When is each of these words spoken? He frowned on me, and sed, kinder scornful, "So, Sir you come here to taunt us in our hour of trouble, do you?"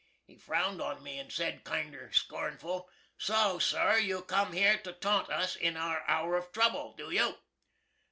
He 0.25 0.35
frowned 0.35 0.81
on 0.81 1.03
me, 1.03 1.19
and 1.19 1.31
sed, 1.31 1.63
kinder 1.63 2.09
scornful, 2.11 2.89
"So, 3.19 3.59
Sir 3.59 3.99
you 3.99 4.23
come 4.23 4.51
here 4.51 4.79
to 4.79 4.93
taunt 4.93 5.29
us 5.29 5.55
in 5.55 5.77
our 5.77 6.01
hour 6.09 6.35
of 6.37 6.51
trouble, 6.51 6.95
do 6.95 7.11
you?" 7.11 7.35